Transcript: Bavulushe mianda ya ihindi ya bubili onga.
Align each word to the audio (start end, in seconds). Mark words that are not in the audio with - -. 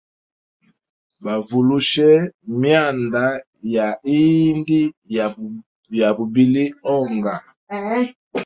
Bavulushe 1.23 2.09
mianda 2.61 3.23
ya 3.75 3.87
ihindi 4.17 4.79
ya 5.99 6.09
bubili 6.15 6.65
onga. 6.95 7.35